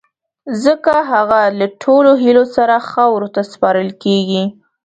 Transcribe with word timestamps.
ځڪه 0.63 0.97
هغه 1.11 1.41
له 1.59 1.67
ټولو 1.81 2.11
هیلو 2.23 2.43
سره 2.55 2.75
خاورو 2.89 3.27
ته 3.35 3.41
سپارل 3.51 3.89
کیږی 4.03 4.43